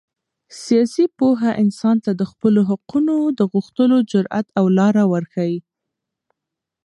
[0.63, 5.57] سیاسي پوهه انسان ته د خپلو حقونو د غوښتلو جرات او لاره ورښیي.